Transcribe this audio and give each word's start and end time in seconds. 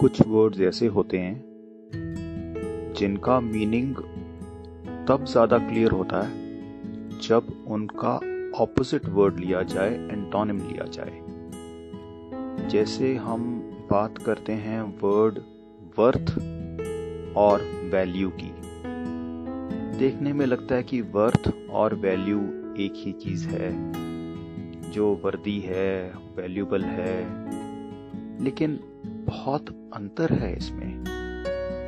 कुछ 0.00 0.20
वर्ड्स 0.26 0.60
ऐसे 0.60 0.86
होते 0.86 1.18
हैं, 1.18 1.42
जिनका 2.98 3.40
मीनिंग 3.40 3.96
तब 5.08 5.24
ज़्यादा 5.24 5.58
क्लियर 5.58 5.90
होता 5.90 6.22
है, 6.22 6.30
जब 7.18 7.64
उनका 7.68 8.14
ऑपोजिट 8.62 9.08
वर्ड 9.08 9.38
लिया 9.40 9.62
जाए 9.62 9.94
एंटोनिम 10.12 10.56
लिया 10.56 10.84
जाए। 10.84 11.20
जैसे 12.68 13.14
हम 13.16 13.42
बात 13.90 14.18
करते 14.18 14.52
हैं 14.52 14.82
वर्ड 15.02 15.38
वर्थ 15.98 16.30
और 17.36 17.62
वैल्यू 17.92 18.30
की। 18.40 18.52
देखने 19.98 20.32
में 20.32 20.46
लगता 20.46 20.74
है 20.74 20.82
कि 20.82 21.00
वर्थ 21.00 21.52
और 21.70 21.94
वैल्यू 21.94 22.38
एक 22.84 22.92
ही 22.96 23.12
चीज़ 23.12 23.48
है, 23.48 23.70
जो 24.90 25.20
वर्दी 25.24 25.58
है 25.60 26.12
वैल्यूबल 26.36 26.82
है। 26.82 27.18
लेकिन 28.44 28.80
बहुत 29.30 29.68
अंतर 29.94 30.32
है 30.32 30.56
इसमें। 30.56 31.04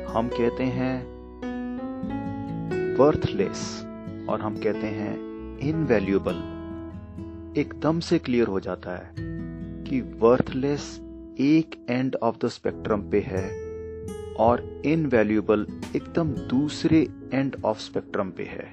हम 0.07 0.27
कहते 0.27 0.63
हैं 0.63 0.95
वर्थलेस 2.97 3.63
और 4.29 4.41
हम 4.41 4.57
कहते 4.57 4.87
हैं 4.87 5.13
इनवैल्यूएबल 5.59 6.35
एकदम 7.57 7.99
से 7.99 8.19
क्लियर 8.19 8.47
हो 8.47 8.59
जाता 8.59 8.91
है 8.91 9.13
कि 9.83 9.99
वर्थलेस 10.19 10.85
एक 11.39 11.75
एंड 11.89 12.15
ऑफ़ 12.15 12.37
द 12.37 12.49
स्पेक्ट्रम 12.49 13.01
पे 13.01 13.19
है 13.19 13.43
और 14.39 14.63
इनवैल्यूएबल 14.85 15.67
एकदम 15.95 16.29
दूसरे 16.49 17.07
एंड 17.33 17.55
ऑफ़ 17.65 17.79
स्पेक्ट्रम 17.79 18.29
पे 18.29 18.43
है। 18.43 18.71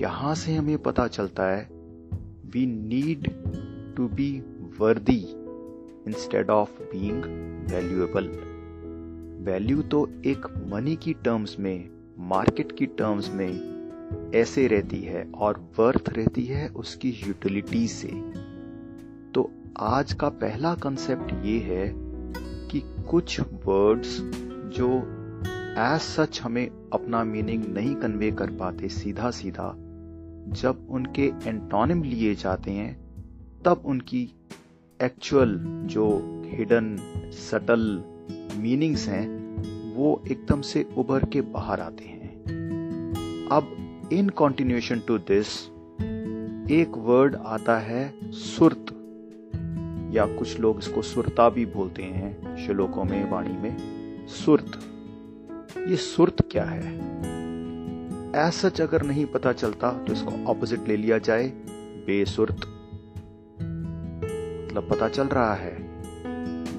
यहाँ 0.00 0.34
से 0.34 0.54
हमें 0.54 0.76
पता 0.78 1.06
चलता 1.08 1.50
है 1.50 1.68
we 2.46 2.66
need 2.66 3.30
to 3.96 4.08
be 4.08 4.32
worthy 4.78 5.22
instead 6.08 6.50
of 6.50 6.82
being 6.82 7.24
valuable 7.70 8.28
value 9.44 9.82
तो 9.82 10.10
एक 10.26 10.46
मनी 10.66 10.96
की 10.96 11.12
टर्म्स 11.12 11.56
में 11.60 11.90
मार्केट 12.18 12.72
की 12.72 12.86
टर्म्स 12.86 13.30
में 13.34 13.72
ऐसे 14.34 14.66
रहती 14.66 15.00
है 15.00 15.32
और 15.34 15.70
वर्थ 15.78 16.04
रहती 16.08 16.44
है 16.44 16.68
उसकी 16.68 17.10
यूटिलिटी 17.10 17.88
से। 17.88 18.08
तो 19.34 19.50
आज 19.78 20.12
का 20.12 20.28
पहला 20.28 20.74
कंसेप्ट 20.74 21.32
ये 21.44 21.58
है 21.58 21.92
कि 22.68 22.82
कुछ 23.10 23.40
वर्ड्स 23.40 24.18
जो 24.76 24.88
एज 25.78 26.00
सच 26.00 26.40
हमें 26.42 26.70
अपना 26.92 27.24
मीनिंग 27.24 27.64
नहीं 27.64 27.94
कन्वे 27.94 28.30
कर 28.30 28.50
पाते 28.50 28.88
सीधा 28.88 29.30
सीधा 29.30 29.74
जब 30.48 30.86
उनके 30.90 31.32
एंटोनिम 31.44 32.02
लिए 32.02 32.34
जाते 32.34 32.70
हैं, 32.70 33.02
तब 33.64 33.82
उनकी 33.84 34.34
एक्चुअल 35.02 35.58
जो 35.84 36.04
हिडन 36.46 36.96
सटल 37.32 37.80
मीनिंग्स 38.56 39.08
हैं, 39.08 39.26
वो 39.94 40.22
एकदम 40.30 40.60
से 40.60 40.86
उभर 40.96 41.24
के 41.24 41.40
बाहर 41.40 41.80
आते 41.80 42.04
हैं। 42.04 43.48
अब 43.52 44.08
इन 44.12 44.28
कॉन्टिन्यूएशन 44.28 44.98
टू 44.98 45.18
दिस 45.18 45.48
एक 46.72 46.92
वर्ड 46.96 47.34
आता 47.36 47.78
है 47.78 48.12
सुरत, 48.32 48.86
या 50.14 50.26
कुछ 50.26 50.58
लोग 50.60 50.78
इसको 50.78 51.02
सुरता 51.02 51.48
भी 51.48 51.66
बोलते 51.66 52.02
हैं, 52.02 52.56
श्लोकों 52.56 53.04
में, 53.04 53.30
वाणी 53.30 53.56
में, 53.56 54.26
सुरत। 54.26 54.78
ये 55.88 55.96
सुरत 55.96 56.36
क्या 56.50 56.64
है? 56.64 58.50
सच 58.52 58.80
अगर 58.80 59.02
नहीं 59.02 59.26
पता 59.26 59.52
चलता 59.52 59.90
तो 60.04 60.12
इसको 60.12 60.32
ऑपोजिट 60.46 60.88
ले 60.88 60.96
लिया 60.96 61.18
जाए, 61.18 61.48
बेसुरत। 62.06 62.71
मतलब 64.72 64.88
पता 64.88 65.08
चल 65.08 65.26
रहा 65.26 65.54
है। 65.54 65.76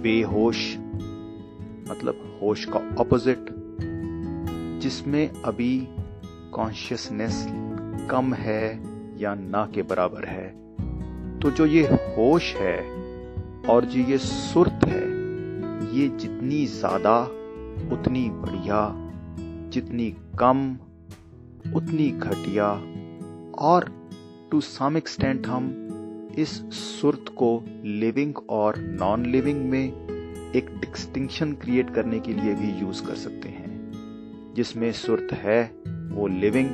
बेहोश 0.01 0.77
मतलब 1.89 2.39
होश 2.41 2.65
का 2.65 2.79
ऑपोजिट 2.99 3.45
जिसमें 4.81 5.41
अभी 5.41 5.87
कॉन्शियसनेस 6.53 7.45
कम 8.09 8.33
है 8.33 8.63
या 9.19 9.35
ना 9.35 9.65
के 9.75 9.81
बराबर 9.81 10.25
है। 10.25 10.47
तो 11.39 11.51
जो 11.51 11.65
ये 11.65 11.81
होश 11.85 12.53
है 12.55 12.77
और 13.69 13.85
जो 13.85 13.99
ये 13.99 14.17
सुरत 14.17 14.85
है, 14.85 15.03
ये 15.95 16.07
जितनी 16.17 16.65
ज़्यादा, 16.65 17.19
उतनी 17.93 18.29
बढ़िया, 18.29 18.91
जितनी 19.69 20.09
कम, 20.39 20.77
उतनी 21.75 22.09
घटिया, 22.09 22.71
और 23.59 23.89
टू 24.51 24.61
सम 24.61 24.97
एक्सटेंट 24.97 25.47
हम 25.47 25.71
इस 26.37 26.49
सुरत 26.73 27.25
को 27.29 27.63
लिविंग 27.85 28.33
और 28.49 28.77
नॉन 28.77 29.25
लिविंग 29.25 29.69
में 29.69 29.85
एक 30.55 30.65
डिस्टिंक्शन 30.69 31.53
क्रिएट 31.53 31.89
करने 31.89 32.19
के 32.19 32.33
लिए 32.33 32.55
भी 32.55 32.81
यूज़ 32.81 33.07
कर 33.07 33.15
सकते 33.15 33.49
हैं। 33.49 33.73
जिसमें 34.55 34.91
सुरत 34.91 35.33
है, 35.33 35.73
वो 35.87 36.27
लिविंग, 36.27 36.69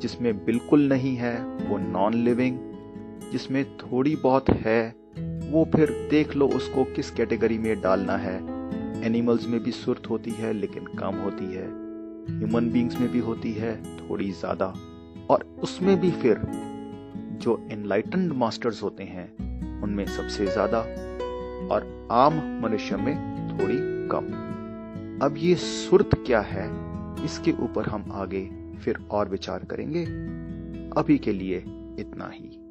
जिसमें 0.00 0.44
बिल्कुल 0.44 0.88
नहीं 0.88 1.16
है, 1.16 1.44
वो 1.44 1.78
नॉन 1.78 2.14
लिविंग 2.14 2.58
जिसमें 3.32 3.76
थोड़ी 3.76 4.16
बहुत 4.16 4.50
है, 4.50 4.94
वो 5.50 5.64
फिर 5.76 6.08
देख 6.10 6.36
लो 6.36 6.48
उसको 6.48 6.84
किस 6.84 7.10
कैटेगरी 7.10 7.58
में 7.58 7.80
डालना 7.80 8.16
है। 8.16 8.36
एनिमल्स 9.04 9.48
में 9.48 9.62
भी 9.62 9.70
सुरत 9.70 10.10
होती 10.10 10.30
है, 10.30 10.52
लेकिन 10.52 10.84
कम 10.84 11.14
होती 11.14 11.44
है। 11.44 11.66
ह्यूमन 12.38 12.70
बींग्स 12.70 13.00
में 13.00 13.12
भी 13.12 13.18
होती 13.18 13.52
है, 13.52 13.82
थोड़ी 13.82 14.32
ज़्यादा। 14.32 14.74
और 15.30 15.56
उसमें 15.62 16.00
भी 16.00 16.10
फिर 16.10 16.71
जो 17.42 17.68
एनलाइटेंड 17.72 18.32
मास्टर्स 18.32 18.82
होते 18.82 19.04
हैं, 19.04 19.82
उनमें 19.82 20.06
सबसे 20.06 20.46
ज़्यादा 20.46 20.78
और 21.74 22.08
आम 22.12 22.60
मनुष्य 22.62 22.96
में 22.96 23.14
थोड़ी 23.48 23.76
कम। 24.12 24.26
अब 25.26 25.34
ये 25.38 25.54
सुरत 25.54 26.10
क्या 26.14 26.40
है? 26.40 26.68
इसके 27.24 27.52
ऊपर 27.52 27.86
हम 27.86 28.04
आगे 28.12 28.50
फिर 28.84 28.98
और 29.10 29.28
विचार 29.28 29.64
करेंगे। 29.64 30.04
अभी 31.00 31.18
के 31.18 31.32
लिए 31.32 31.58
इतना 31.98 32.30
ही। 32.32 32.61